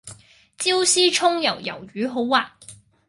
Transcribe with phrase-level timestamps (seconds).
[0.57, 2.57] 椒絲蔥油魷魚好滑